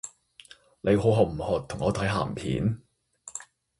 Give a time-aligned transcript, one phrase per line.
[0.81, 2.81] 你好學唔學同我睇鹹片？